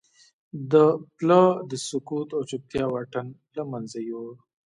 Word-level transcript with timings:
دې 0.71 0.87
پله 1.15 1.41
د 1.69 1.71
سکوت 1.87 2.29
او 2.37 2.41
چوپتیا 2.49 2.85
واټن 2.89 3.27
له 3.55 3.63
منځه 3.71 3.97
یووړ 4.09 4.35